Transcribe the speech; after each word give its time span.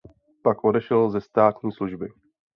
Pak 0.43 0.63
odešel 0.63 1.09
ze 1.09 1.21
státní 1.21 1.71
služby. 1.71 2.09